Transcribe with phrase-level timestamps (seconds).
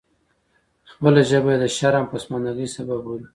[0.91, 3.27] خپله ژبه یې د شرم او پسماندګۍ سبب بولي.